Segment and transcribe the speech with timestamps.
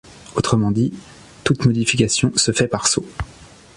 [0.35, 0.93] Autrement dit,
[1.43, 3.05] toute modification se fait par saut.